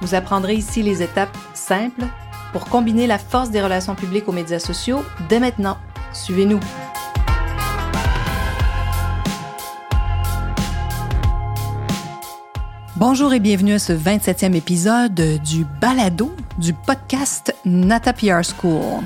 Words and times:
Vous 0.00 0.14
apprendrez 0.14 0.54
ici 0.54 0.82
les 0.82 1.02
étapes 1.02 1.36
simples 1.54 2.04
pour 2.52 2.66
combiner 2.66 3.06
la 3.06 3.18
force 3.18 3.50
des 3.50 3.62
relations 3.62 3.94
publiques 3.94 4.28
aux 4.28 4.32
médias 4.32 4.58
sociaux 4.58 5.04
dès 5.28 5.40
maintenant. 5.40 5.78
Suivez-nous. 6.12 6.60
Bonjour 12.96 13.34
et 13.34 13.40
bienvenue 13.40 13.74
à 13.74 13.78
ce 13.78 13.92
27e 13.92 14.54
épisode 14.54 15.38
du 15.44 15.66
balado 15.80 16.34
du 16.56 16.72
podcast 16.72 17.54
Nata 17.66 18.14
PR 18.14 18.42
School. 18.42 19.02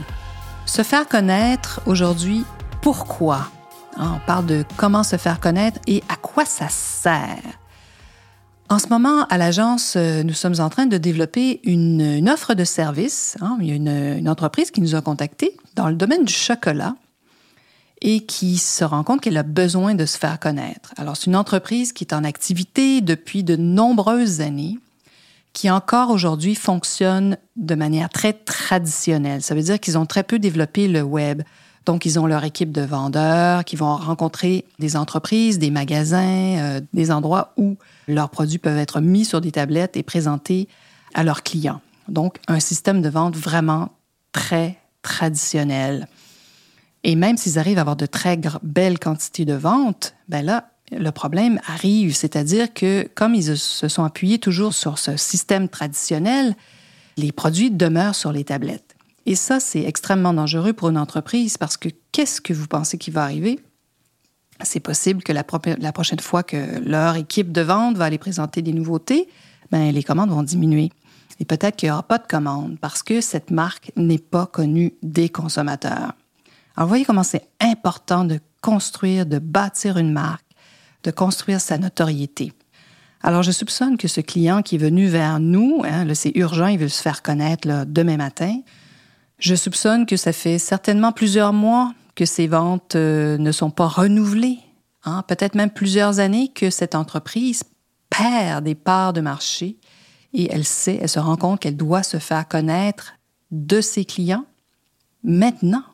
Se 0.64 0.82
faire 0.82 1.08
connaître 1.08 1.80
aujourd'hui, 1.86 2.44
pourquoi? 2.82 3.48
Hein, 3.96 4.12
on 4.16 4.26
parle 4.26 4.46
de 4.46 4.64
comment 4.76 5.02
se 5.02 5.16
faire 5.16 5.40
connaître 5.40 5.80
et 5.88 6.04
à 6.08 6.14
quoi 6.14 6.44
ça 6.44 6.68
sert. 6.68 7.59
En 8.72 8.78
ce 8.78 8.86
moment, 8.86 9.24
à 9.30 9.36
l'agence, 9.36 9.94
euh, 9.96 10.22
nous 10.22 10.32
sommes 10.32 10.60
en 10.60 10.70
train 10.70 10.86
de 10.86 10.96
développer 10.96 11.60
une, 11.64 12.30
offre 12.30 12.54
de 12.54 12.62
service. 12.62 13.36
Hein. 13.40 13.58
Il 13.60 13.66
y 13.66 13.72
a 13.72 13.74
une, 13.74 14.28
entreprise 14.28 14.70
qui 14.70 14.80
nous 14.80 14.94
a 14.94 15.02
contactés 15.02 15.56
dans 15.74 15.88
le 15.88 15.96
domaine 15.96 16.24
du 16.24 16.32
chocolat 16.32 16.94
et 18.00 18.20
qui 18.20 18.58
se 18.58 18.84
rend 18.84 19.02
compte 19.02 19.22
qu'elle 19.22 19.36
a 19.38 19.42
besoin 19.42 19.96
de 19.96 20.06
se 20.06 20.16
faire 20.16 20.38
connaître. 20.38 20.94
Alors, 20.96 21.16
c'est 21.16 21.26
une 21.26 21.34
entreprise 21.34 21.92
qui 21.92 22.04
est 22.04 22.14
en 22.14 22.22
activité 22.22 23.00
depuis 23.00 23.42
de 23.42 23.56
nombreuses 23.56 24.40
années, 24.40 24.78
qui 25.52 25.68
encore 25.68 26.10
aujourd'hui 26.10 26.54
fonctionne 26.54 27.38
de 27.56 27.74
manière 27.74 28.08
très 28.08 28.32
traditionnelle. 28.32 29.42
Ça 29.42 29.56
veut 29.56 29.62
dire 29.62 29.80
qu'ils 29.80 29.98
ont 29.98 30.06
très 30.06 30.22
peu 30.22 30.38
développé 30.38 30.86
le 30.86 31.02
web. 31.02 31.42
Donc, 31.86 32.04
ils 32.04 32.18
ont 32.18 32.26
leur 32.26 32.44
équipe 32.44 32.72
de 32.72 32.82
vendeurs 32.82 33.64
qui 33.64 33.76
vont 33.76 33.96
rencontrer 33.96 34.64
des 34.78 34.96
entreprises, 34.96 35.58
des 35.58 35.70
magasins, 35.70 36.58
euh, 36.58 36.80
des 36.92 37.10
endroits 37.10 37.52
où 37.56 37.76
leurs 38.06 38.30
produits 38.30 38.58
peuvent 38.58 38.78
être 38.78 39.00
mis 39.00 39.24
sur 39.24 39.40
des 39.40 39.52
tablettes 39.52 39.96
et 39.96 40.02
présentés 40.02 40.68
à 41.14 41.24
leurs 41.24 41.42
clients. 41.42 41.80
Donc, 42.08 42.38
un 42.48 42.60
système 42.60 43.02
de 43.02 43.08
vente 43.08 43.36
vraiment 43.36 43.90
très 44.32 44.78
traditionnel. 45.02 46.06
Et 47.02 47.16
même 47.16 47.36
s'ils 47.36 47.58
arrivent 47.58 47.78
à 47.78 47.82
avoir 47.82 47.96
de 47.96 48.06
très 48.06 48.38
belles 48.62 48.98
quantités 48.98 49.44
de 49.44 49.54
ventes, 49.54 50.14
ben 50.28 50.44
là, 50.44 50.68
le 50.92 51.10
problème 51.10 51.60
arrive, 51.66 52.14
c'est-à-dire 52.14 52.72
que 52.74 53.08
comme 53.14 53.34
ils 53.34 53.56
se 53.56 53.88
sont 53.88 54.04
appuyés 54.04 54.38
toujours 54.38 54.74
sur 54.74 54.98
ce 54.98 55.16
système 55.16 55.68
traditionnel, 55.68 56.54
les 57.16 57.32
produits 57.32 57.70
demeurent 57.70 58.14
sur 58.14 58.32
les 58.32 58.44
tablettes. 58.44 58.89
Et 59.26 59.34
ça, 59.34 59.60
c'est 59.60 59.82
extrêmement 59.82 60.32
dangereux 60.32 60.72
pour 60.72 60.88
une 60.88 60.98
entreprise 60.98 61.58
parce 61.58 61.76
que 61.76 61.88
qu'est-ce 62.12 62.40
que 62.40 62.52
vous 62.52 62.66
pensez 62.66 62.98
qui 62.98 63.10
va 63.10 63.22
arriver? 63.22 63.60
c'est 64.64 64.80
possible 64.80 65.22
que 65.22 65.32
la, 65.32 65.44
prochaine 65.44 66.20
fois 66.20 66.42
que 66.42 66.80
leur 66.86 67.16
équipe 67.16 67.52
de 67.52 67.60
vente 67.60 67.96
va 67.96 68.06
aller 68.06 68.18
présenter 68.18 68.62
des 68.62 68.72
nouveautés, 68.72 69.28
ben, 69.70 69.90
les 69.90 70.02
commandes 70.02 70.30
vont 70.30 70.42
diminuer. 70.42 70.90
Et 71.38 71.44
peut-être 71.44 71.76
qu'il 71.76 71.88
n'y 71.88 71.92
aura 71.92 72.02
pas 72.02 72.18
de 72.18 72.26
commandes 72.26 72.78
parce 72.80 73.02
que 73.02 73.20
cette 73.20 73.50
marque 73.50 73.92
n'est 73.96 74.18
pas 74.18 74.46
connue 74.46 74.94
des 75.02 75.28
consommateurs. 75.28 76.12
Alors, 76.76 76.88
voyez 76.88 77.04
comment 77.04 77.22
c'est 77.22 77.48
important 77.60 78.24
de 78.24 78.40
construire, 78.60 79.26
de 79.26 79.38
bâtir 79.38 79.96
une 79.96 80.12
marque, 80.12 80.44
de 81.04 81.10
construire 81.10 81.60
sa 81.60 81.78
notoriété. 81.78 82.52
Alors, 83.22 83.42
je 83.42 83.52
soupçonne 83.52 83.96
que 83.96 84.08
ce 84.08 84.20
client 84.20 84.62
qui 84.62 84.76
est 84.76 84.78
venu 84.78 85.06
vers 85.06 85.40
nous, 85.40 85.82
hein, 85.84 86.06
c'est 86.14 86.36
urgent, 86.36 86.66
il 86.66 86.78
veut 86.78 86.88
se 86.88 87.02
faire 87.02 87.22
connaître 87.22 87.84
demain 87.86 88.16
matin, 88.16 88.60
je 89.40 89.54
soupçonne 89.54 90.06
que 90.06 90.16
ça 90.16 90.32
fait 90.32 90.58
certainement 90.58 91.12
plusieurs 91.12 91.52
mois 91.52 91.92
que 92.14 92.24
ses 92.24 92.46
ventes 92.46 92.96
euh, 92.96 93.38
ne 93.38 93.52
sont 93.52 93.70
pas 93.70 93.88
renouvelées, 93.88 94.58
hein, 95.04 95.24
peut-être 95.26 95.54
même 95.54 95.70
plusieurs 95.70 96.20
années 96.20 96.48
que 96.48 96.70
cette 96.70 96.94
entreprise 96.94 97.62
perd 98.10 98.64
des 98.64 98.74
parts 98.74 99.12
de 99.12 99.20
marché 99.20 99.78
et 100.32 100.48
elle 100.52 100.64
sait, 100.64 100.98
elle 101.00 101.08
se 101.08 101.18
rend 101.18 101.36
compte 101.36 101.60
qu'elle 101.60 101.76
doit 101.76 102.02
se 102.02 102.18
faire 102.18 102.46
connaître 102.46 103.14
de 103.50 103.80
ses 103.80 104.04
clients 104.04 104.44
maintenant. 105.24 105.84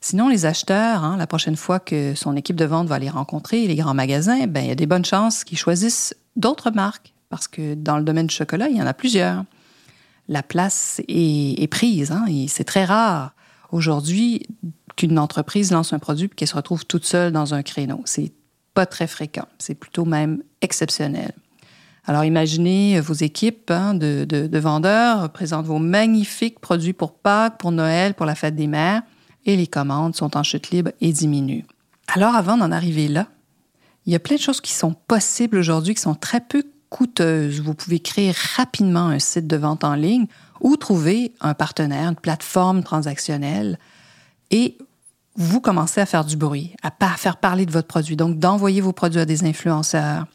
Sinon, 0.00 0.28
les 0.28 0.46
acheteurs, 0.46 1.04
hein, 1.04 1.16
la 1.16 1.26
prochaine 1.26 1.56
fois 1.56 1.80
que 1.80 2.14
son 2.14 2.36
équipe 2.36 2.56
de 2.56 2.64
vente 2.64 2.86
va 2.86 2.98
les 2.98 3.10
rencontrer, 3.10 3.66
les 3.66 3.76
grands 3.76 3.94
magasins, 3.94 4.46
ben, 4.46 4.60
il 4.62 4.68
y 4.68 4.72
a 4.72 4.76
des 4.76 4.86
bonnes 4.86 5.04
chances 5.04 5.44
qu'ils 5.44 5.58
choisissent 5.58 6.14
d'autres 6.36 6.70
marques 6.70 7.12
parce 7.28 7.48
que 7.48 7.74
dans 7.74 7.98
le 7.98 8.04
domaine 8.04 8.26
du 8.26 8.34
chocolat, 8.34 8.68
il 8.68 8.76
y 8.76 8.82
en 8.82 8.86
a 8.86 8.94
plusieurs. 8.94 9.44
La 10.28 10.42
place 10.42 11.00
est, 11.08 11.70
prise 11.70 12.10
hein, 12.10 12.24
et 12.28 12.48
c'est 12.48 12.64
très 12.64 12.84
rare 12.84 13.32
aujourd'hui 13.70 14.46
qu'une 14.96 15.18
entreprise 15.18 15.70
lance 15.70 15.92
un 15.92 15.98
produit 15.98 16.26
et 16.26 16.28
qu'elle 16.28 16.48
se 16.48 16.56
retrouve 16.56 16.86
toute 16.86 17.04
seule 17.04 17.32
dans 17.32 17.54
un 17.54 17.62
créneau. 17.62 18.00
C'est 18.04 18.32
pas 18.74 18.86
très 18.86 19.06
fréquent. 19.06 19.46
C'est 19.58 19.74
plutôt 19.74 20.04
même 20.04 20.42
exceptionnel. 20.62 21.32
Alors 22.06 22.24
imaginez 22.24 23.00
vos 23.00 23.14
équipes 23.14 23.70
hein, 23.70 23.94
de, 23.94 24.24
de, 24.24 24.58
vendeurs 24.58 25.30
présentent 25.30 25.66
vos 25.66 25.78
magnifiques 25.78 26.60
produits 26.60 26.92
pour 26.92 27.14
Pâques, 27.14 27.58
pour 27.58 27.72
Noël, 27.72 28.14
pour 28.14 28.26
la 28.26 28.36
fête 28.36 28.54
des 28.54 28.68
mères, 28.68 29.02
et 29.44 29.56
les 29.56 29.66
commandes 29.66 30.14
sont 30.14 30.36
en 30.36 30.42
chute 30.42 30.70
libre 30.70 30.92
et 31.00 31.12
diminuent. 31.12 31.64
Alors 32.14 32.36
avant 32.36 32.56
d'en 32.56 32.70
arriver 32.70 33.08
là, 33.08 33.26
il 34.06 34.12
y 34.12 34.16
a 34.16 34.20
plein 34.20 34.36
de 34.36 34.40
choses 34.40 34.60
qui 34.60 34.72
sont 34.72 34.94
possibles 34.94 35.58
aujourd'hui, 35.58 35.94
qui 35.94 36.00
sont 36.00 36.14
très 36.14 36.40
peu 36.40 36.62
coûteuses. 36.90 37.60
Vous 37.60 37.74
pouvez 37.74 38.00
créer 38.00 38.32
rapidement 38.56 39.08
un 39.08 39.18
site 39.18 39.46
de 39.46 39.56
vente 39.56 39.84
en 39.84 39.94
ligne 39.94 40.26
ou 40.60 40.76
trouver 40.76 41.32
un 41.40 41.54
partenaire, 41.54 42.08
une 42.08 42.16
plateforme 42.16 42.82
transactionnelle 42.82 43.78
et 44.50 44.78
vous 45.36 45.60
commencez 45.60 46.00
à 46.00 46.06
faire 46.06 46.24
du 46.24 46.36
bruit, 46.36 46.74
à 46.82 46.90
faire 47.16 47.36
parler 47.36 47.66
de 47.66 47.72
votre 47.72 47.88
produit. 47.88 48.16
Donc, 48.16 48.38
d'envoyer 48.38 48.80
vos 48.80 48.92
produits 48.92 49.20
à 49.20 49.26
des 49.26 49.44
influenceurs, 49.44 50.26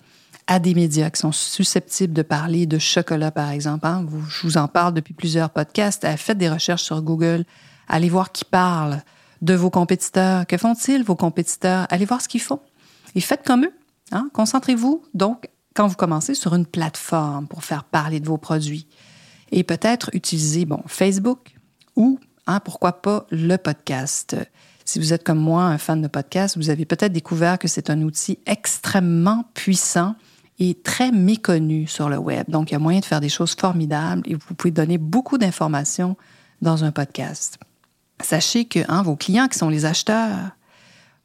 à 0.48 0.60
des 0.60 0.76
médias 0.76 1.10
qui 1.10 1.20
sont 1.20 1.32
susceptibles 1.32 2.14
de 2.14 2.22
parler 2.22 2.66
de 2.66 2.78
chocolat, 2.78 3.32
par 3.32 3.50
exemple. 3.50 3.88
Hein. 3.88 4.06
je 4.30 4.46
vous 4.46 4.58
en 4.58 4.68
parle 4.68 4.94
depuis 4.94 5.14
plusieurs 5.14 5.50
podcasts. 5.50 6.06
Faites 6.18 6.38
des 6.38 6.50
recherches 6.50 6.84
sur 6.84 7.02
Google. 7.02 7.46
Allez 7.88 8.10
voir 8.10 8.32
qui 8.32 8.46
parle 8.46 9.02
de 9.42 9.56
vos 9.56 9.70
compétiteurs. 9.70 10.46
Que 10.46 10.58
font-ils, 10.58 11.04
vos 11.04 11.16
compétiteurs? 11.16 11.88
Allez 11.90 12.06
voir 12.06 12.22
ce 12.22 12.28
qu'ils 12.28 12.42
font. 12.42 12.60
Et 13.16 13.22
faites 13.22 13.44
comme 13.44 13.66
eux. 13.66 13.74
Hein. 14.12 14.30
Concentrez-vous, 14.34 15.04
donc, 15.14 15.50
quand 15.76 15.88
vous 15.88 15.96
commencez 15.96 16.36
sur 16.36 16.54
une 16.54 16.66
plateforme 16.66 17.48
pour 17.48 17.64
faire 17.64 17.84
parler 17.84 18.20
de 18.20 18.28
vos 18.28 18.38
produits. 18.38 18.88
Et 19.52 19.64
peut-être 19.64 20.10
utiliser, 20.14 20.66
bon, 20.66 20.82
Facebook 20.88 21.56
ou, 21.96 22.20
hein, 22.48 22.60
pourquoi 22.60 23.02
pas, 23.02 23.26
le 23.32 23.58
podcast. 23.58 24.36
Si 24.86 25.00
vous 25.00 25.14
êtes 25.14 25.24
comme 25.24 25.40
moi 25.40 25.64
un 25.64 25.78
fan 25.78 26.02
de 26.02 26.08
podcast, 26.08 26.58
vous 26.58 26.70
avez 26.70 26.86
peut-être 26.86 27.14
découvert 27.14 27.60
que 27.60 27.68
c'est 27.68 27.90
un 27.90 28.02
outil 28.02 28.40
extrêmement 28.46 29.46
puissant 29.54 30.16
et 30.60 30.76
très 30.76 31.12
méconnu 31.12 31.88
sur 31.88 32.10
le 32.10 32.18
web. 32.18 32.46
Donc, 32.50 32.72
il 32.72 32.74
y 32.74 32.76
a 32.76 32.80
moyen 32.80 33.00
de 33.00 33.06
faire 33.06 33.22
des 33.22 33.30
choses 33.30 33.56
formidables 33.56 34.22
et 34.26 34.36
vous 34.36 34.54
pouvez 34.56 34.72
donner 34.72 34.98
beaucoup 34.98 35.38
d'informations 35.38 36.16
dans 36.62 36.84
un 36.84 36.92
podcast. 36.92 37.58
Sachez 38.22 38.66
que 38.66 38.80
hein, 38.88 39.02
vos 39.02 39.16
clients 39.16 39.48
qui 39.48 39.58
sont 39.58 39.70
les 39.70 39.86
acheteurs 39.86 40.52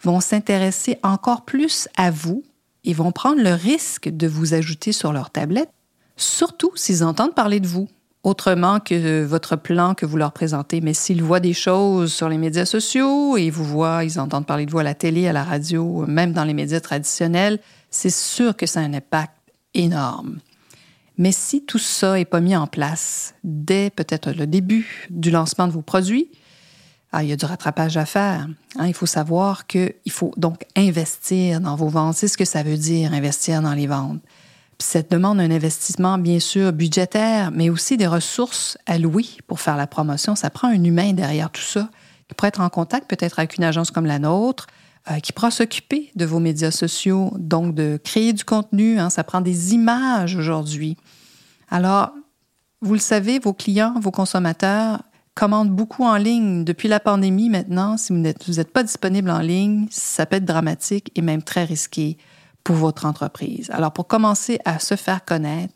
vont 0.02 0.20
s'intéresser 0.20 0.98
encore 1.02 1.44
plus 1.44 1.88
à 1.96 2.10
vous 2.10 2.42
et 2.86 2.94
vont 2.94 3.12
prendre 3.12 3.42
le 3.42 3.52
risque 3.52 4.08
de 4.08 4.26
vous 4.26 4.54
ajouter 4.54 4.92
sur 4.92 5.12
leur 5.12 5.30
tablette, 5.30 5.70
surtout 6.16 6.70
s'ils 6.76 7.04
entendent 7.04 7.34
parler 7.34 7.60
de 7.60 7.66
vous 7.66 7.88
autrement 8.22 8.80
que 8.80 9.24
votre 9.24 9.54
plan 9.54 9.94
que 9.94 10.04
vous 10.04 10.16
leur 10.16 10.32
présentez. 10.32 10.80
Mais 10.80 10.94
s'ils 10.94 11.22
voient 11.22 11.40
des 11.40 11.52
choses 11.52 12.12
sur 12.12 12.28
les 12.28 12.38
médias 12.38 12.64
sociaux 12.64 13.36
et 13.36 13.50
vous 13.50 13.64
voient, 13.64 14.02
ils 14.02 14.18
entendent 14.18 14.46
parler 14.46 14.66
de 14.66 14.70
vous 14.70 14.78
à 14.78 14.82
la 14.82 14.94
télé, 14.94 15.28
à 15.28 15.32
la 15.32 15.44
radio, 15.44 16.04
même 16.06 16.32
dans 16.32 16.44
les 16.44 16.54
médias 16.54 16.80
traditionnels, 16.80 17.60
c'est 17.90 18.10
sûr 18.10 18.56
que 18.56 18.66
ça 18.66 18.80
a 18.80 18.82
un 18.82 18.94
impact 18.94 19.32
énorme. 19.74 20.38
Mais 21.18 21.32
si 21.32 21.64
tout 21.64 21.78
ça 21.78 22.14
n'est 22.14 22.24
pas 22.24 22.40
mis 22.40 22.56
en 22.56 22.66
place 22.66 23.34
dès 23.44 23.90
peut-être 23.90 24.32
le 24.32 24.46
début 24.46 25.06
du 25.10 25.30
lancement 25.30 25.66
de 25.66 25.72
vos 25.72 25.82
produits, 25.82 26.30
ah, 27.18 27.22
il 27.22 27.30
y 27.30 27.32
a 27.32 27.36
du 27.36 27.46
rattrapage 27.46 27.96
à 27.96 28.04
faire. 28.04 28.46
Hein. 28.78 28.86
il 28.86 28.92
faut 28.92 29.06
savoir 29.06 29.66
qu'il 29.66 29.94
faut 30.10 30.32
donc 30.36 30.66
investir 30.76 31.62
dans 31.62 31.74
vos 31.74 31.88
ventes. 31.88 32.14
C'est 32.14 32.28
ce 32.28 32.36
que 32.36 32.44
ça 32.44 32.62
veut 32.62 32.76
dire, 32.76 33.14
investir 33.14 33.62
dans 33.62 33.72
les 33.72 33.86
ventes. 33.86 34.20
Puis 34.76 34.86
ça 34.86 35.00
demande 35.00 35.40
un 35.40 35.50
investissement, 35.50 36.18
bien 36.18 36.40
sûr, 36.40 36.74
budgétaire, 36.74 37.52
mais 37.52 37.70
aussi 37.70 37.96
des 37.96 38.06
ressources 38.06 38.76
allouées 38.84 39.30
pour 39.46 39.60
faire 39.60 39.78
la 39.78 39.86
promotion. 39.86 40.34
Ça 40.34 40.50
prend 40.50 40.68
un 40.68 40.84
humain 40.84 41.14
derrière 41.14 41.48
tout 41.48 41.62
ça, 41.62 41.88
qui 42.28 42.34
pourrait 42.34 42.48
être 42.48 42.60
en 42.60 42.68
contact 42.68 43.08
peut-être 43.08 43.38
avec 43.38 43.56
une 43.56 43.64
agence 43.64 43.90
comme 43.90 44.04
la 44.04 44.18
nôtre, 44.18 44.66
euh, 45.10 45.18
qui 45.18 45.32
pourra 45.32 45.50
s'occuper 45.50 46.10
de 46.16 46.26
vos 46.26 46.38
médias 46.38 46.70
sociaux, 46.70 47.32
donc 47.38 47.74
de 47.74 47.98
créer 48.04 48.34
du 48.34 48.44
contenu. 48.44 48.98
Hein. 48.98 49.08
ça 49.08 49.24
prend 49.24 49.40
des 49.40 49.72
images 49.72 50.36
aujourd'hui. 50.36 50.98
Alors, 51.70 52.10
vous 52.82 52.92
le 52.92 53.00
savez, 53.00 53.38
vos 53.38 53.54
clients, 53.54 53.94
vos 53.98 54.10
consommateurs 54.10 55.00
commandent 55.36 55.70
beaucoup 55.70 56.02
en 56.02 56.16
ligne. 56.16 56.64
Depuis 56.64 56.88
la 56.88 56.98
pandémie 56.98 57.50
maintenant, 57.50 57.96
si 57.96 58.12
vous 58.12 58.18
n'êtes 58.18 58.72
pas 58.72 58.82
disponible 58.82 59.30
en 59.30 59.38
ligne, 59.38 59.86
ça 59.90 60.26
peut 60.26 60.36
être 60.36 60.44
dramatique 60.44 61.12
et 61.14 61.22
même 61.22 61.42
très 61.42 61.64
risqué 61.64 62.16
pour 62.64 62.74
votre 62.74 63.04
entreprise. 63.04 63.70
Alors, 63.70 63.92
pour 63.92 64.08
commencer 64.08 64.58
à 64.64 64.80
se 64.80 64.96
faire 64.96 65.24
connaître, 65.24 65.72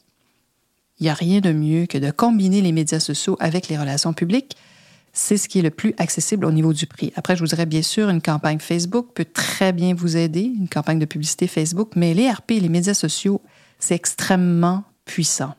il 0.98 1.04
n'y 1.04 1.10
a 1.10 1.14
rien 1.14 1.40
de 1.40 1.52
mieux 1.52 1.86
que 1.86 1.98
de 1.98 2.10
combiner 2.10 2.62
les 2.62 2.72
médias 2.72 3.00
sociaux 3.00 3.36
avec 3.38 3.68
les 3.68 3.78
relations 3.78 4.12
publiques. 4.12 4.56
C'est 5.12 5.36
ce 5.36 5.48
qui 5.48 5.58
est 5.58 5.62
le 5.62 5.70
plus 5.70 5.94
accessible 5.98 6.46
au 6.46 6.52
niveau 6.52 6.72
du 6.72 6.86
prix. 6.86 7.12
Après, 7.14 7.36
je 7.36 7.40
vous 7.40 7.46
dirais 7.46 7.66
bien 7.66 7.82
sûr, 7.82 8.08
une 8.08 8.22
campagne 8.22 8.60
Facebook 8.60 9.08
peut 9.14 9.26
très 9.26 9.72
bien 9.72 9.94
vous 9.94 10.16
aider, 10.16 10.42
une 10.42 10.68
campagne 10.68 10.98
de 10.98 11.04
publicité 11.04 11.46
Facebook, 11.46 11.92
mais 11.96 12.14
les 12.14 12.30
RP, 12.30 12.52
les 12.60 12.68
médias 12.68 12.94
sociaux, 12.94 13.42
c'est 13.78 13.94
extrêmement 13.94 14.84
puissant. 15.04 15.54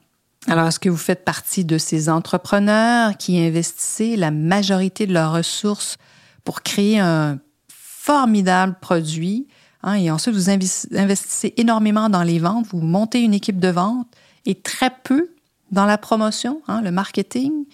Alors, 0.47 0.67
est-ce 0.67 0.79
que 0.79 0.89
vous 0.89 0.97
faites 0.97 1.23
partie 1.23 1.65
de 1.65 1.77
ces 1.77 2.09
entrepreneurs 2.09 3.15
qui 3.17 3.39
investissent 3.39 4.17
la 4.17 4.31
majorité 4.31 5.05
de 5.05 5.13
leurs 5.13 5.33
ressources 5.33 5.97
pour 6.43 6.63
créer 6.63 6.99
un 6.99 7.39
formidable 7.69 8.75
produit 8.81 9.47
hein, 9.83 9.93
et 9.93 10.09
ensuite 10.09 10.33
vous 10.33 10.49
investissez 10.49 11.53
énormément 11.57 12.09
dans 12.09 12.23
les 12.23 12.39
ventes, 12.39 12.65
vous 12.71 12.81
montez 12.81 13.21
une 13.21 13.35
équipe 13.35 13.59
de 13.59 13.67
vente 13.67 14.07
et 14.47 14.55
très 14.55 14.91
peu 15.03 15.29
dans 15.71 15.85
la 15.85 15.99
promotion, 15.99 16.61
hein, 16.67 16.81
le 16.81 16.91
marketing? 16.91 17.65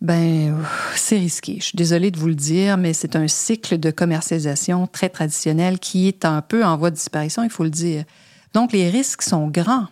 Ben, 0.00 0.56
c'est 0.96 1.18
risqué. 1.18 1.58
Je 1.60 1.66
suis 1.66 1.76
désolée 1.76 2.10
de 2.10 2.18
vous 2.18 2.28
le 2.28 2.34
dire, 2.34 2.78
mais 2.78 2.94
c'est 2.94 3.16
un 3.16 3.28
cycle 3.28 3.78
de 3.78 3.90
commercialisation 3.90 4.86
très 4.86 5.10
traditionnel 5.10 5.78
qui 5.78 6.08
est 6.08 6.24
un 6.24 6.40
peu 6.40 6.64
en 6.64 6.76
voie 6.76 6.90
de 6.90 6.96
disparition, 6.96 7.44
il 7.44 7.50
faut 7.50 7.64
le 7.64 7.70
dire. 7.70 8.04
Donc, 8.54 8.72
les 8.72 8.88
risques 8.88 9.22
sont 9.22 9.46
grands. 9.48 9.86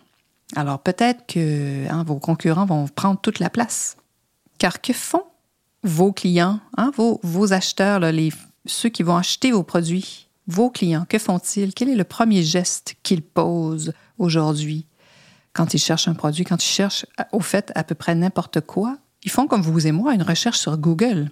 Alors 0.55 0.79
peut-être 0.79 1.25
que 1.27 1.87
hein, 1.89 2.03
vos 2.03 2.19
concurrents 2.19 2.65
vont 2.65 2.87
prendre 2.87 3.19
toute 3.19 3.39
la 3.39 3.49
place. 3.49 3.97
Car 4.57 4.81
que 4.81 4.93
font 4.93 5.23
vos 5.83 6.11
clients, 6.11 6.59
hein, 6.77 6.91
vos, 6.95 7.19
vos, 7.23 7.53
acheteurs, 7.53 8.01
ceux 8.65 8.89
qui 8.89 9.03
vont 9.03 9.15
acheter 9.15 9.51
vos 9.51 9.63
produits, 9.63 10.27
vos 10.47 10.69
clients, 10.69 11.05
que 11.07 11.19
font-ils? 11.19 11.73
Quel 11.73 11.89
est 11.89 11.95
le 11.95 12.03
premier 12.03 12.43
geste 12.43 12.95
qu'ils 13.03 13.21
posent 13.21 13.93
aujourd'hui? 14.17 14.85
Quand 15.53 15.73
ils 15.73 15.79
cherchent 15.79 16.07
un 16.07 16.13
produit, 16.13 16.43
quand 16.43 16.63
ils 16.63 16.67
cherchent 16.67 17.05
au 17.31 17.39
fait 17.39 17.71
à 17.75 17.83
peu 17.83 17.95
près 17.95 18.15
n'importe 18.15 18.61
quoi? 18.61 18.97
Ils 19.23 19.31
font 19.31 19.47
comme 19.47 19.61
vous 19.61 19.87
et 19.87 19.91
moi, 19.91 20.13
une 20.13 20.23
recherche 20.23 20.59
sur 20.59 20.77
Google. 20.77 21.31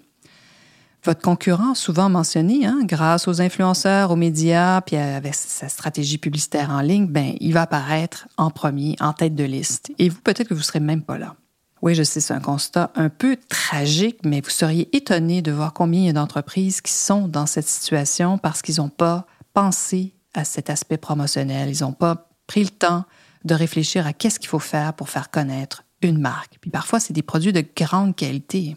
Votre 1.04 1.22
concurrent, 1.22 1.74
souvent 1.74 2.10
mentionné, 2.10 2.66
hein, 2.66 2.80
grâce 2.84 3.28
aux 3.28 3.42
influenceurs, 3.42 4.12
aux 4.12 4.16
médias, 4.16 4.82
puis 4.82 4.98
avec 4.98 5.36
sa 5.36 5.70
stratégie 5.70 6.18
publicitaire 6.18 6.70
en 6.70 6.82
ligne, 6.82 7.08
ben, 7.08 7.34
il 7.40 7.54
va 7.54 7.62
apparaître 7.62 8.28
en 8.38 8.50
premier, 8.50 8.96
en 9.00 9.14
tête 9.14 9.36
de 9.36 9.44
liste. 9.44 9.92
Et 10.00 10.10
vous, 10.10 10.20
peut-être 10.22 10.50
que 10.50 10.54
vous 10.54 10.60
ne 10.60 10.66
serez 10.66 10.80
même 10.80 11.04
pas 11.04 11.18
là. 11.18 11.36
Oui, 11.82 11.94
je 11.94 12.04
sais, 12.04 12.20
c'est 12.20 12.34
un 12.34 12.40
constat 12.40 12.92
un 12.96 13.10
peu 13.10 13.38
tragique, 13.50 14.20
mais 14.26 14.42
vous 14.42 14.50
seriez 14.50 14.96
étonné 14.96 15.42
de 15.42 15.52
voir 15.52 15.74
combien 15.74 16.02
il 16.02 16.06
y 16.08 16.10
a 16.10 16.14
d'entreprises 16.14 16.82
qui 16.82 16.92
sont 16.92 17.28
dans 17.28 17.46
cette 17.46 17.68
situation 17.68 18.38
parce 18.38 18.62
qu'ils 18.62 18.78
n'ont 18.78 18.90
pas 18.90 19.28
pensé 19.54 20.14
à 20.34 20.44
cet 20.44 20.70
aspect 20.70 20.98
promotionnel. 20.98 21.70
Ils 21.70 21.84
n'ont 21.84 21.94
pas 21.94 22.30
pris 22.48 22.64
le 22.64 22.70
temps 22.70 23.06
de 23.46 23.54
réfléchir 23.54 24.08
à 24.08 24.14
qu'est-ce 24.14 24.40
qu'il 24.40 24.50
faut 24.50 24.60
faire 24.60 24.94
pour 24.94 25.10
faire 25.10 25.30
connaître 25.30 25.84
une 26.02 26.20
marque. 26.20 26.58
Puis 26.60 26.72
parfois, 26.72 27.00
c'est 27.00 27.14
des 27.14 27.22
produits 27.22 27.54
de 27.54 27.64
grande 27.76 28.16
qualité. 28.16 28.76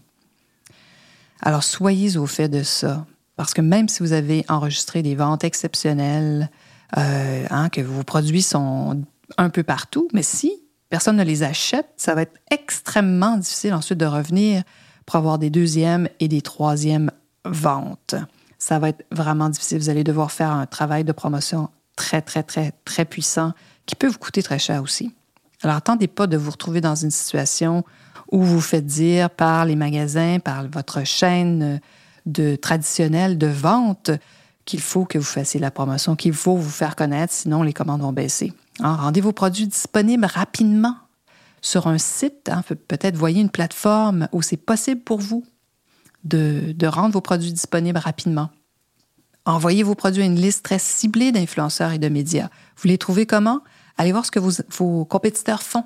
Alors 1.42 1.62
soyez 1.62 2.16
au 2.16 2.26
fait 2.26 2.48
de 2.48 2.62
ça, 2.62 3.06
parce 3.36 3.54
que 3.54 3.60
même 3.60 3.88
si 3.88 4.02
vous 4.02 4.12
avez 4.12 4.44
enregistré 4.48 5.02
des 5.02 5.14
ventes 5.14 5.44
exceptionnelles, 5.44 6.50
euh, 6.98 7.46
hein, 7.50 7.68
que 7.68 7.80
vos 7.80 8.02
produits 8.02 8.42
sont 8.42 9.02
un 9.38 9.50
peu 9.50 9.62
partout, 9.62 10.08
mais 10.12 10.22
si 10.22 10.52
personne 10.88 11.16
ne 11.16 11.24
les 11.24 11.42
achète, 11.42 11.88
ça 11.96 12.14
va 12.14 12.22
être 12.22 12.38
extrêmement 12.50 13.36
difficile 13.36 13.74
ensuite 13.74 13.98
de 13.98 14.06
revenir 14.06 14.62
pour 15.06 15.16
avoir 15.16 15.38
des 15.38 15.50
deuxièmes 15.50 16.08
et 16.18 16.28
des 16.28 16.42
troisièmes 16.42 17.10
ventes. 17.44 18.16
Ça 18.58 18.78
va 18.78 18.90
être 18.90 19.06
vraiment 19.10 19.48
difficile. 19.48 19.78
Vous 19.78 19.88
allez 19.88 20.04
devoir 20.04 20.30
faire 20.32 20.50
un 20.50 20.66
travail 20.66 21.04
de 21.04 21.12
promotion 21.12 21.70
très, 21.96 22.20
très, 22.20 22.42
très, 22.42 22.72
très 22.84 23.04
puissant 23.04 23.52
qui 23.86 23.94
peut 23.94 24.08
vous 24.08 24.18
coûter 24.18 24.42
très 24.42 24.58
cher 24.58 24.82
aussi. 24.82 25.14
Alors, 25.62 25.76
attendez 25.76 26.08
pas 26.08 26.26
de 26.26 26.36
vous 26.36 26.50
retrouver 26.50 26.80
dans 26.80 26.94
une 26.94 27.10
situation 27.10 27.84
où 28.30 28.42
vous 28.42 28.60
faites 28.60 28.86
dire 28.86 29.30
par 29.30 29.64
les 29.64 29.76
magasins, 29.76 30.38
par 30.38 30.66
votre 30.68 31.04
chaîne 31.04 31.80
de 32.26 32.56
traditionnelle 32.56 33.38
de 33.38 33.46
vente 33.46 34.10
qu'il 34.64 34.80
faut 34.80 35.04
que 35.04 35.18
vous 35.18 35.24
fassiez 35.24 35.58
la 35.58 35.70
promotion, 35.70 36.16
qu'il 36.16 36.32
faut 36.32 36.56
vous 36.56 36.70
faire 36.70 36.94
connaître, 36.94 37.32
sinon 37.32 37.62
les 37.62 37.72
commandes 37.72 38.02
vont 38.02 38.12
baisser. 38.12 38.52
Hein, 38.80 38.94
rendez 38.94 39.20
vos 39.20 39.32
produits 39.32 39.66
disponibles 39.66 40.26
rapidement 40.26 40.96
sur 41.60 41.86
un 41.86 41.98
site. 41.98 42.48
Hein, 42.48 42.62
peut-être 42.88 43.16
voyez 43.16 43.40
une 43.40 43.50
plateforme 43.50 44.28
où 44.32 44.42
c'est 44.42 44.56
possible 44.56 45.00
pour 45.00 45.18
vous 45.18 45.44
de, 46.24 46.72
de 46.72 46.86
rendre 46.86 47.14
vos 47.14 47.20
produits 47.20 47.52
disponibles 47.52 47.98
rapidement. 47.98 48.50
Envoyez 49.44 49.82
vos 49.82 49.94
produits 49.94 50.22
à 50.22 50.26
une 50.26 50.40
liste 50.40 50.64
très 50.64 50.78
ciblée 50.78 51.32
d'influenceurs 51.32 51.92
et 51.92 51.98
de 51.98 52.08
médias. 52.08 52.48
Vous 52.76 52.88
les 52.88 52.98
trouvez 52.98 53.26
comment? 53.26 53.62
Allez 53.96 54.12
voir 54.12 54.24
ce 54.24 54.30
que 54.30 54.38
vos, 54.38 55.04
compétiteurs 55.04 55.62
font 55.62 55.84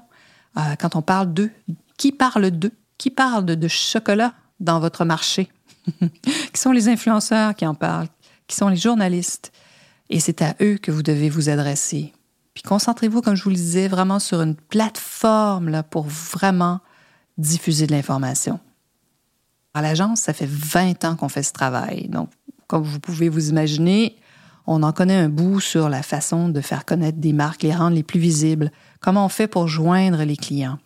euh, 0.57 0.61
quand 0.79 0.97
on 0.97 1.03
parle 1.03 1.33
d'eux, 1.33 1.51
qui 1.97 2.13
parle 2.13 2.51
d'eux? 2.51 2.73
Qui 2.99 3.11
parle 3.11 3.45
de, 3.45 3.69
chocolat 3.69 4.35
dans 4.61 4.79
votre 4.81 5.05
marché? 5.05 5.51
qui 6.01 6.61
sont 6.61 6.73
les 6.73 6.89
influenceurs 6.89 7.55
qui 7.55 7.67
en 7.67 7.75
parlent? 7.75 8.09
Qui 8.47 8.57
sont 8.57 8.69
les 8.69 8.77
journalistes? 8.77 9.53
Et 10.11 10.21
c'est 10.21 10.43
à 10.43 10.55
eux 10.61 10.79
que 10.81 10.91
vous 10.91 11.03
devez 11.03 11.29
vous 11.29 11.49
adresser. 11.49 12.13
Puis 12.55 12.63
concentrez-vous, 12.63 13.21
comme 13.21 13.35
je 13.35 13.43
vous 13.43 13.51
le 13.51 13.57
disais, 13.57 13.89
vraiment 13.89 14.21
sur 14.21 14.41
une 14.43 14.55
plateforme 14.55 15.71
là, 15.71 15.83
pour 15.83 16.05
vraiment 16.05 16.81
diffuser 17.37 17.87
de 17.87 17.93
l'information. 17.93 18.61
À 19.75 19.83
l'agence, 19.83 20.21
ça 20.21 20.33
fait 20.33 20.49
20 20.49 21.05
ans 21.05 21.17
qu'on 21.17 21.29
fait 21.29 21.43
ce 21.43 21.53
travail. 21.53 22.09
Donc, 22.09 22.31
comme 22.69 22.85
vous 22.85 23.01
pouvez 23.01 23.29
vous 23.29 23.51
imaginer, 23.51 24.17
on 24.67 24.83
en 24.83 24.93
connaît 24.93 25.17
un 25.17 25.29
bout 25.29 25.61
sur 25.61 25.89
la 25.89 26.03
façon 26.03 26.49
de 26.49 26.61
faire 26.61 26.85
connaître 26.85 27.19
des 27.19 27.33
marques, 27.33 27.65
les 27.65 27.75
rendre 27.75 27.97
les 27.97 28.03
plus 28.03 28.21
visibles, 28.21 28.71
comment 29.01 29.27
on 29.27 29.29
fait 29.29 29.49
pour 29.49 29.69
joindre 29.69 30.23
les 30.23 30.37
clients? 30.37 30.79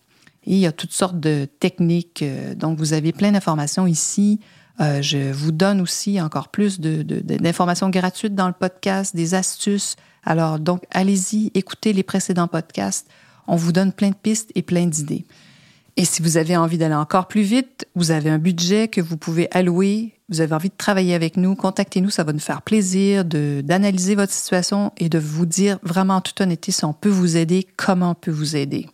Il 0.50 0.56
y 0.56 0.66
a 0.66 0.72
toutes 0.72 0.94
sortes 0.94 1.20
de 1.20 1.46
techniques. 1.60 2.22
Euh, 2.22 2.54
donc, 2.54 2.78
vous 2.78 2.94
avez 2.94 3.12
plein 3.12 3.32
d'informations 3.32 3.86
ici. 3.86 4.40
Euh, 4.80 5.02
je 5.02 5.30
vous 5.30 5.52
donne 5.52 5.82
aussi 5.82 6.20
encore 6.22 6.48
plus 6.48 6.80
d'informations 6.80 7.90
gratuites 7.90 8.34
dans 8.34 8.46
le 8.46 8.54
podcast, 8.54 9.14
des 9.14 9.34
astuces. 9.34 9.96
Alors, 10.24 10.58
donc, 10.58 10.84
allez-y, 10.90 11.50
écoutez 11.54 11.92
les 11.92 12.02
précédents 12.02 12.48
podcasts. 12.48 13.08
On 13.46 13.56
vous 13.56 13.72
donne 13.72 13.92
plein 13.92 14.08
de 14.08 14.14
pistes 14.14 14.50
et 14.54 14.62
plein 14.62 14.86
d'idées. 14.86 15.26
Et 15.98 16.06
si 16.06 16.22
vous 16.22 16.38
avez 16.38 16.56
envie 16.56 16.78
d'aller 16.78 16.94
encore 16.94 17.28
plus 17.28 17.42
vite, 17.42 17.86
vous 17.94 18.10
avez 18.10 18.30
un 18.30 18.38
budget 18.38 18.88
que 18.88 19.02
vous 19.02 19.18
pouvez 19.18 19.48
allouer, 19.50 20.14
vous 20.30 20.40
avez 20.40 20.54
envie 20.54 20.68
de 20.70 20.76
travailler 20.78 21.12
avec 21.12 21.36
nous, 21.36 21.56
contactez-nous, 21.56 22.10
ça 22.10 22.24
va 22.24 22.32
nous 22.32 22.38
faire 22.38 22.62
plaisir 22.62 23.24
d'analyser 23.24 24.14
votre 24.14 24.32
situation 24.32 24.92
et 24.96 25.08
de 25.08 25.18
vous 25.18 25.44
dire 25.44 25.78
vraiment 25.82 26.16
en 26.16 26.20
toute 26.20 26.40
honnêteté 26.40 26.72
si 26.72 26.84
on 26.84 26.92
peut 26.94 27.08
vous 27.08 27.36
aider, 27.36 27.66
comment 27.76 28.12
on 28.12 28.14
peut 28.14 28.30
vous 28.30 28.56
aider. 28.56 28.86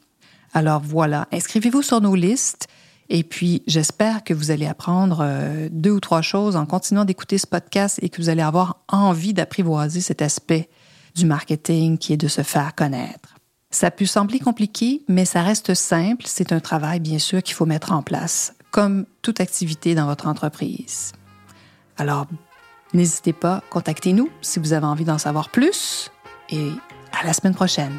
Alors 0.55 0.81
voilà, 0.81 1.27
inscrivez-vous 1.33 1.83
sur 1.83 2.01
nos 2.01 2.15
listes 2.15 2.69
et 3.09 3.25
puis 3.25 3.63
j'espère 3.67 4.25
que 4.25 4.33
vous 4.33 4.53
allez 4.53 4.67
apprendre 4.67 5.19
euh, 5.21 5.69
deux 5.71 5.91
ou 5.91 6.01
trois 6.01 6.23
choses 6.23 6.57
en 6.57 6.65
continuant 6.65 7.05
d'écouter 7.05 7.39
ce 7.39 7.47
podcast 7.47 7.99
et 8.03 8.09
que 8.09 8.23
vous 8.23 8.29
allez 8.29 8.41
avoir 8.41 8.79
envie 8.89 9.35
d'apprivoiser 9.35 10.01
cet 10.01 10.23
aspect 10.23 10.71
du 11.17 11.27
marketing 11.27 11.99
qui 11.99 12.13
est 12.13 12.17
de 12.17 12.29
se 12.29 12.43
faire 12.43 12.75
connaître. 12.75 13.35
Ça 13.71 13.91
peut 13.91 14.07
sembler 14.07 14.39
compliqué, 14.39 15.03
mais 15.09 15.25
ça 15.25 15.43
reste 15.43 15.75
simple. 15.75 16.25
C'est 16.29 16.53
un 16.53 16.61
travail, 16.61 17.01
bien 17.01 17.19
sûr, 17.19 17.43
qu'il 17.43 17.57
faut 17.57 17.67
mettre 17.67 17.91
en 17.91 18.03
place, 18.03 18.55
comme 18.71 19.05
toute 19.21 19.41
activité 19.41 19.97
dans 19.97 20.07
votre 20.07 20.29
entreprise. 20.29 21.11
Alors, 21.97 22.27
n'hésitez 22.93 23.33
pas, 23.33 23.63
contactez-nous 23.71 24.31
si 24.41 24.61
vous 24.61 24.73
avez 24.73 24.87
envie 24.87 25.05
d'en 25.05 25.19
savoir 25.19 25.51
plus 25.51 26.13
et 26.51 26.71
à 27.21 27.27
la 27.27 27.33
semaine 27.33 27.55
prochaine. 27.55 27.99